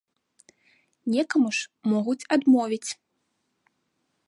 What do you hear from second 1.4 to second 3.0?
ж могуць адмовіць.